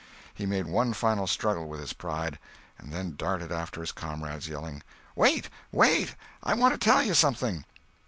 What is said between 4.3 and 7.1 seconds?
yelling: "Wait! Wait! I want to tell